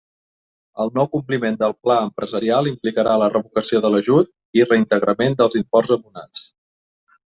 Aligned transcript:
El 0.85 0.89
no-compliment 0.99 1.59
del 1.59 1.75
pla 1.83 1.99
empresarial 2.07 2.71
implicarà 2.73 3.15
la 3.25 3.29
revocació 3.37 3.85
de 3.87 3.95
l'ajut 3.97 4.35
i 4.63 4.69
reintegrament 4.69 5.41
dels 5.45 5.63
imports 5.65 5.99
abonats. 6.03 6.47